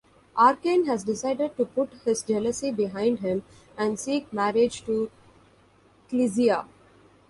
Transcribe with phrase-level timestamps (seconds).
[0.35, 3.43] Arcane has decided to put his jealousy behind him
[3.77, 5.11] and seek marriage to
[6.09, 6.65] Clizia.